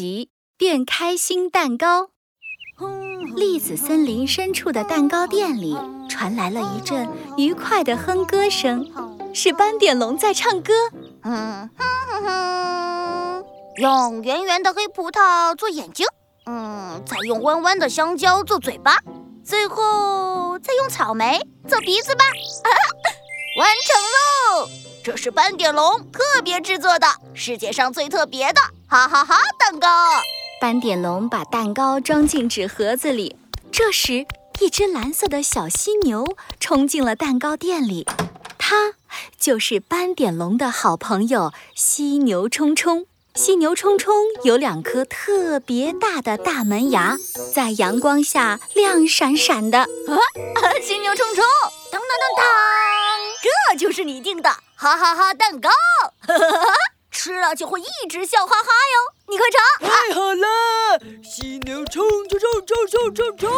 [0.00, 2.08] 集变开心蛋糕。
[3.36, 5.76] 栗子森林深处的蛋糕店里
[6.08, 8.90] 传来了一阵愉快的哼歌声，
[9.34, 10.72] 是斑点龙在唱歌。
[11.22, 13.44] 嗯哼哼哼，
[13.76, 16.06] 用圆圆的黑葡萄做眼睛，
[16.46, 18.96] 嗯，再用弯弯的香蕉做嘴巴，
[19.44, 21.38] 最后再用草莓
[21.68, 22.24] 做鼻子吧。
[23.58, 24.70] 完成喽！
[25.02, 29.88] 这是斑点龙特别制作的世界上最特别的哈哈哈蛋糕。
[30.60, 33.36] 斑点龙把蛋糕装进纸盒子里。
[33.72, 34.26] 这时，
[34.60, 38.06] 一只蓝色的小犀牛冲进了蛋糕店里。
[38.58, 38.92] 它
[39.38, 43.06] 就是斑点龙的好朋友犀牛冲冲。
[43.34, 47.16] 犀牛冲冲有两颗特别大的大门牙，
[47.54, 49.78] 在阳光下亮闪闪的。
[49.78, 49.86] 啊，
[50.82, 51.44] 犀牛冲冲，
[51.90, 52.44] 当当当当，
[53.70, 55.68] 这就是你订的哈哈哈蛋糕。
[57.12, 59.12] 吃了就会一直笑哈哈哟！
[59.28, 59.90] 你快尝！
[59.90, 60.46] 太好了，
[61.22, 63.50] 犀牛冲冲冲冲冲冲冲！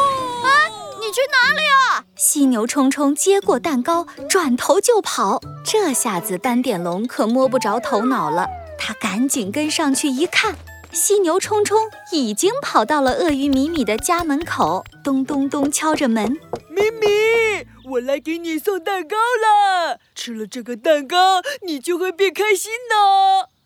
[0.45, 2.05] 哎，你去哪里啊？
[2.17, 5.41] 犀牛冲冲接过蛋糕，转头就跑。
[5.65, 8.49] 这下子斑点龙可摸不着头脑了。
[8.77, 10.57] 他赶紧跟上去一看，
[10.91, 11.79] 犀牛冲冲
[12.11, 16.37] 已经跑到了鳄鱼米米的家门口，咚咚咚敲着门。
[16.69, 19.92] 米米，我来给你送蛋糕了。
[20.25, 22.95] 吃了这个蛋糕，你就会变开心呢。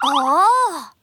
[0.01, 0.47] 哦，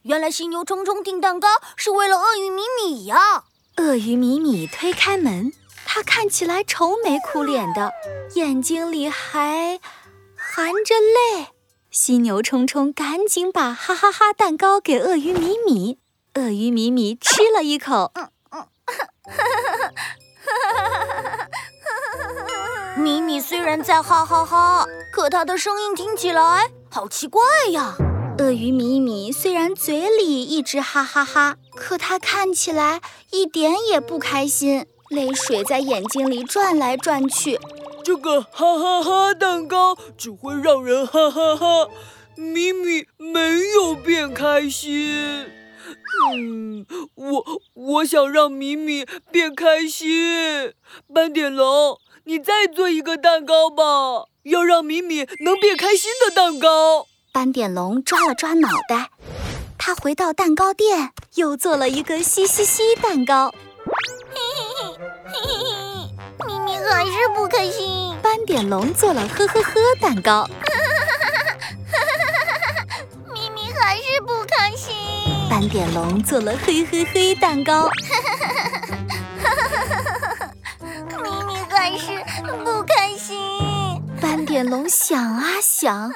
[0.02, 3.44] 原来犀牛冲冲订蛋糕是为了鳄鱼米米呀。
[3.78, 5.54] 鳄鱼米米推开门，
[5.86, 7.94] 他看起来愁眉苦脸的，
[8.34, 9.80] 眼睛里还
[10.36, 11.50] 含着泪。
[11.92, 16.00] 犀牛冲冲赶紧把哈哈哈蛋糕给鳄鱼米米，
[16.34, 18.12] 鳄鱼米米吃了一口。
[22.96, 27.42] 米米虽然在哈哈哈，可他的声音听起来好奇怪
[27.72, 27.96] 呀。
[28.38, 33.02] 鳄鱼米米虽然嘴里一直哈哈哈，可他看起来
[33.32, 37.60] 一点也不开心，泪水在眼睛里转来转去。
[38.04, 41.90] 这个哈哈哈蛋糕只会让人哈哈哈，
[42.36, 43.40] 米米没
[43.76, 45.48] 有变开心。
[46.32, 50.74] 嗯，我我想让米米变开心。
[51.12, 51.98] 斑点龙。
[52.26, 53.84] 你再做一个蛋糕吧，
[54.44, 57.06] 要让米米能变开心的蛋糕。
[57.34, 59.10] 斑点龙抓了抓脑袋，
[59.78, 63.50] 他回到蛋糕店，又做了一个嘻嘻嘻蛋糕。
[63.50, 63.54] 嘿
[64.56, 64.86] 嘿嘿，
[65.34, 65.54] 嘿嘿
[66.40, 68.16] 嘿，米米还是不开心。
[68.22, 70.48] 斑点龙做了呵呵呵蛋糕。
[73.34, 74.96] 咪咪还是不开心。
[75.50, 77.90] 斑点龙做了嘿嘿嘿蛋糕。
[84.54, 86.14] 点龙想啊想，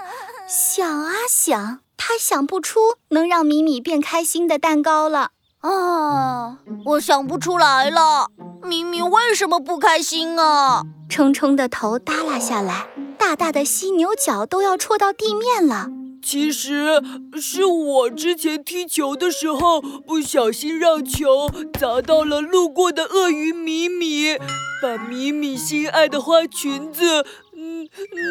[0.47, 5.31] 想啊想，他想不出能让米米变开心的蛋糕了。
[5.63, 8.27] 哦，我想不出来了。
[8.61, 10.83] 米米为什么不开心啊？
[11.09, 12.85] 冲冲的头耷拉下来，
[13.17, 15.87] 大大的犀牛角都要戳到地面了。
[16.23, 17.01] 其实
[17.41, 21.49] 是我之前踢球的时候不小心让球
[21.79, 24.37] 砸到了路过的鳄鱼米米，
[24.79, 27.25] 把米米心爱的花裙子嗯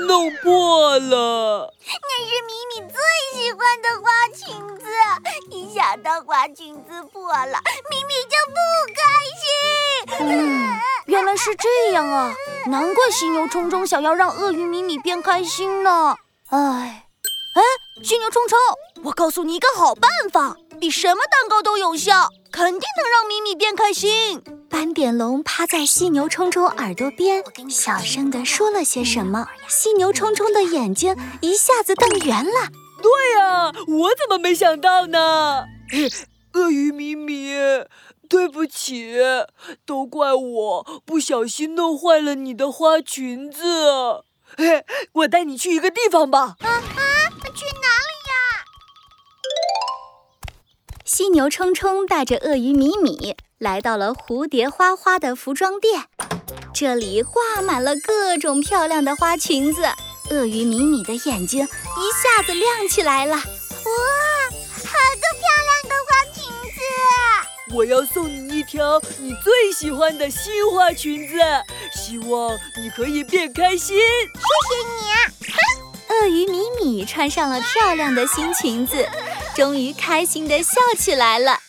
[0.06, 1.74] 弄破了。
[1.86, 4.86] 那是米米最喜欢的花裙子，
[5.50, 7.58] 一想到花裙子破了，
[7.90, 8.58] 米米就不
[8.94, 9.02] 开
[9.40, 10.28] 心。
[10.28, 12.34] 嗯，原来是这样啊，
[12.66, 16.16] 难怪犀牛冲冲想要让鳄鱼米米变开心呢。
[16.50, 17.02] 唉。
[17.56, 17.62] 哎，
[18.06, 18.56] 犀牛冲冲，
[19.02, 24.40] 我告诉你一个好办法，比什么蛋糕都有效，肯定能让米米变开心。
[24.70, 29.48] 斑点龙趴在犀牛冲冲耳朵边，小声地说了些什么。
[29.66, 32.68] 犀牛冲冲的眼睛一下子瞪圆了。
[33.02, 35.64] 对呀，我怎么没想到呢？
[36.54, 37.56] 鳄鱼米米，
[38.28, 39.16] 对不起，
[39.84, 44.22] 都怪我不小心弄坏了你的花裙子。
[44.56, 46.54] 嘿，我带你去一个地方吧。
[46.60, 47.02] 啊啊！
[47.54, 47.85] 去哪
[51.16, 56.04] 犀牛冲冲带着鳄鱼米米来到了蝴蝶花花的服装店，
[56.74, 59.80] 这里挂满了各种漂亮的花裙子。
[60.28, 61.66] 鳄鱼米米的眼睛一
[62.13, 67.74] 下子亮起来了，哇，好多漂亮的花裙子！
[67.74, 71.39] 我要送你一条你最喜欢的新花裙子，
[71.95, 73.97] 希望你可以变开心。
[73.97, 74.03] 谢
[74.69, 75.16] 谢你啊！
[76.21, 79.09] 鳄鱼米米穿上了漂亮的新裙子，
[79.56, 81.66] 终于开心地笑起来了。